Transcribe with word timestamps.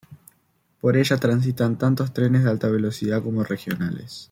Por 0.79 0.97
ella 0.97 1.17
transitan 1.19 1.77
tanto 1.77 2.03
trenes 2.11 2.43
de 2.43 2.49
alta 2.49 2.69
velocidad 2.69 3.21
como 3.21 3.43
regionales. 3.43 4.19